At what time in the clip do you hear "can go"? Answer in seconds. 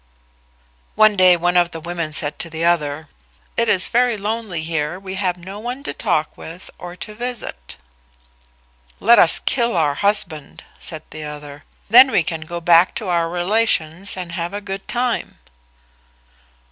12.23-12.59